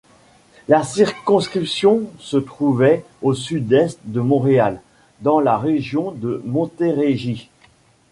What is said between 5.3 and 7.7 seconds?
la région de Montérégie.